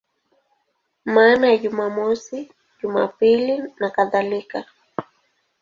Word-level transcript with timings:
Maana 1.05 1.47
ya 1.47 1.57
Jumamosi, 1.57 2.51
Jumapili 2.81 3.73
nakadhalika. 3.79 4.65